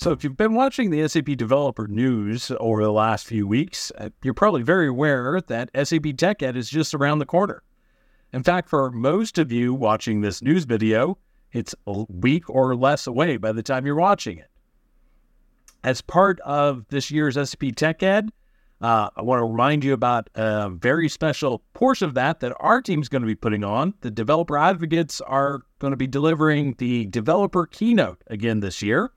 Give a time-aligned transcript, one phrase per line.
[0.00, 4.10] So, if you've been watching the SAP developer news over the last few weeks, uh,
[4.22, 7.64] you're probably very aware that SAP TechEd is just around the corner.
[8.32, 11.18] In fact, for most of you watching this news video,
[11.50, 14.48] it's a week or less away by the time you're watching it.
[15.82, 18.28] As part of this year's SAP TechEd,
[18.80, 22.80] uh, I want to remind you about a very special portion of that that our
[22.80, 23.94] team's going to be putting on.
[24.02, 29.10] The developer advocates are going to be delivering the developer keynote again this year.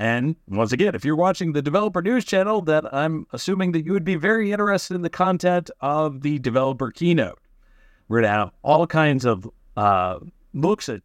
[0.00, 3.92] And once again, if you're watching the developer news channel, then I'm assuming that you
[3.92, 7.38] would be very interested in the content of the developer keynote.
[8.08, 10.20] We're going to have all kinds of uh,
[10.54, 11.02] looks at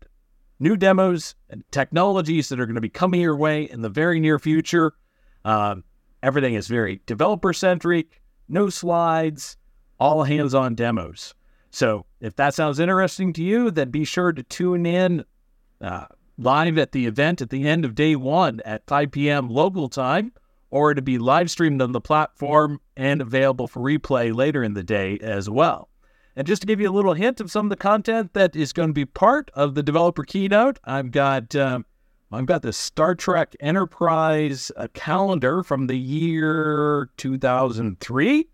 [0.62, 4.22] new demos and technologies that are going to be coming your way in the very
[4.22, 4.94] near future.
[5.44, 5.76] Uh,
[6.24, 9.58] everything is very developer centric, no slides,
[10.00, 11.34] all hands on demos.
[11.70, 15.26] So if that sounds interesting to you, then be sure to tune in.
[15.82, 16.06] Uh,
[16.38, 19.50] live at the event at the end of day one at 5 p.m.
[19.50, 20.32] local time,
[20.70, 24.84] or to be live streamed on the platform and available for replay later in the
[24.84, 25.90] day as well.
[26.36, 28.74] And just to give you a little hint of some of the content that is
[28.74, 31.86] going to be part of the developer keynote, I've got um,
[32.32, 38.48] I've got the Star Trek Enterprise uh, calendar from the year 2003.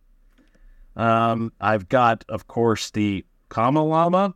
[0.95, 4.35] Um, I've got, of course, the Kama Lama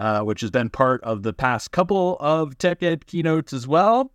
[0.00, 4.10] uh, which has been part of the past couple of TechEd keynotes as well.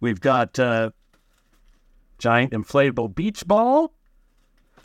[0.00, 0.90] We've got uh,
[2.18, 3.94] giant inflatable beach ball,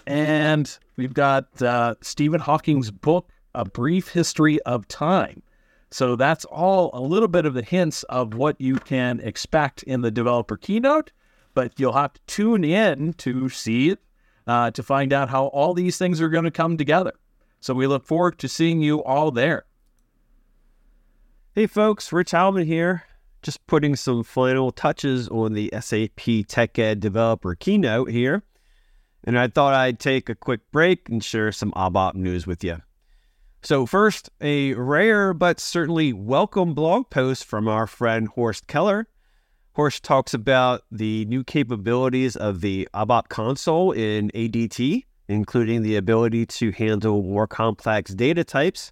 [0.05, 5.41] and we've got uh, Stephen Hawking's book, A Brief History of Time.
[5.89, 10.01] So that's all a little bit of the hints of what you can expect in
[10.01, 11.11] the developer keynote,
[11.55, 13.99] but you'll have to tune in to see it
[14.45, 17.13] uh, to find out how all these things are going to come together.
[17.59, 19.65] So we look forward to seeing you all there.
[21.57, 23.01] Hey folks, Rich Heilman here.
[23.41, 28.43] Just putting some final touches on the SAP TechEd developer keynote here.
[29.23, 32.77] And I thought I'd take a quick break and share some ABAP news with you.
[33.63, 39.07] So, first, a rare but certainly welcome blog post from our friend Horst Keller.
[39.73, 46.45] Horst talks about the new capabilities of the ABAP console in ADT, including the ability
[46.45, 48.91] to handle more complex data types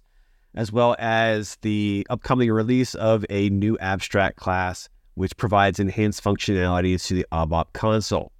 [0.56, 7.06] as well as the upcoming release of a new abstract class, which provides enhanced functionalities
[7.06, 8.32] to the ABAP console.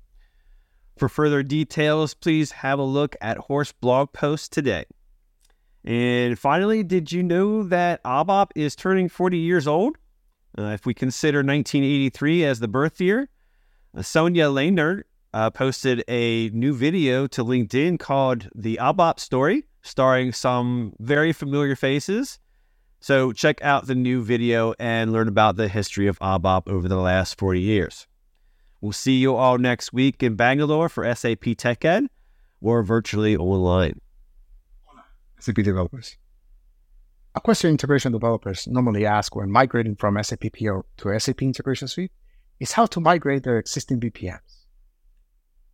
[0.97, 4.87] For further details, please have a look at Horst blog post today.
[5.85, 9.97] And finally, did you know that ABAP is turning 40 years old?
[10.59, 13.29] Uh, if we consider 1983 as the birth year,
[13.95, 15.03] uh, Sonia Lehner
[15.35, 21.77] uh, posted a new video to LinkedIn called The ABAP Story starring some very familiar
[21.77, 22.39] faces.
[23.01, 26.97] So check out the new video and learn about the history of ABAP over the
[26.97, 28.07] last 40 years.
[28.81, 32.09] We'll see you all next week in Bangalore for SAP TechEd
[32.61, 34.01] or virtually online.
[35.39, 36.17] SAP developers.
[37.35, 42.13] A question integration developers normally ask when migrating from SAP PO to SAP Integration Suite
[42.59, 44.65] is how to migrate their existing BPMs.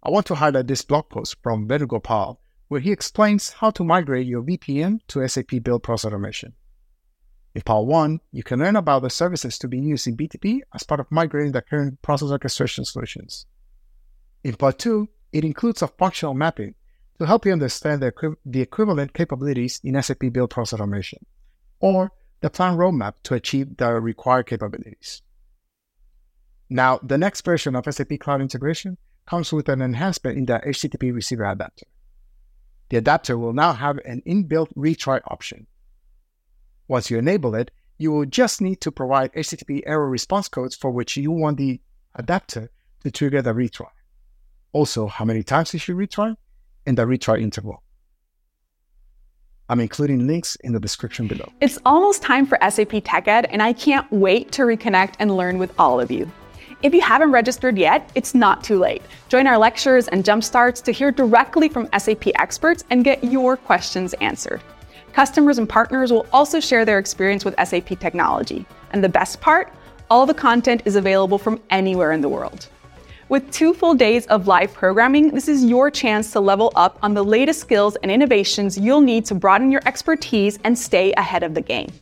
[0.03, 2.39] I want to highlight this blog post from Venugopal
[2.73, 6.55] where he explains how to migrate your BPM to SAP Build Process Automation.
[7.55, 10.83] In part 1, you can learn about the services to be used in BTP as
[10.83, 13.45] part of migrating the current process orchestration solutions.
[14.43, 16.75] In part 2, it includes a functional mapping
[17.19, 21.27] to help you understand the, equi- the equivalent capabilities in SAP Build Process Automation,
[21.79, 22.11] or
[22.41, 25.21] the plan roadmap to achieve the required capabilities.
[26.71, 28.97] Now, the next version of SAP Cloud Integration
[29.27, 31.85] comes with an enhancement in the HTTP receiver adapter
[32.93, 35.67] the adapter will now have an inbuilt retry option.
[36.89, 40.91] Once you enable it, you will just need to provide HTTP error response codes for
[40.91, 41.81] which you want the
[42.17, 42.71] adapter
[43.03, 43.89] to trigger the retry.
[44.75, 46.37] Also, how many times you should retry
[46.85, 47.83] and the retry interval.
[49.71, 51.51] I'm including links in the description below.
[51.63, 55.73] It's almost time for SAP TechEd, and I can't wait to reconnect and learn with
[55.79, 56.31] all of you.
[56.83, 59.03] If you haven't registered yet, it's not too late.
[59.29, 64.15] Join our lectures and jumpstarts to hear directly from SAP experts and get your questions
[64.15, 64.61] answered.
[65.13, 68.67] Customers and partners will also share their experience with SAP technology.
[68.91, 69.73] And the best part,
[70.11, 72.67] all the content is available from anywhere in the world.
[73.29, 77.15] With two full days of live programming, this is your chance to level up on
[77.15, 81.55] the latest skills and innovations you'll need to broaden your expertise and stay ahead of
[81.55, 81.93] the game.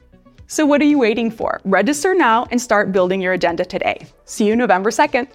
[0.53, 1.61] So, what are you waiting for?
[1.65, 4.09] Register now and start building your agenda today.
[4.25, 5.29] See you November 2nd.